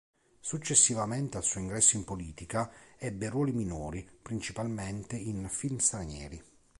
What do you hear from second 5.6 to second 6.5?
stranieri.